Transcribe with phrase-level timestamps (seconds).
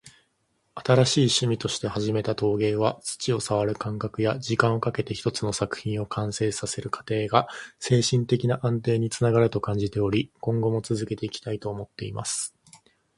[0.73, 12.55] 「新しい趣味として始めた陶芸は、土を触る感覚や、時間をかけて一つの作品を完成させる過程が精神的な安定につながると感じており、今後も続けていきたいと思っています。」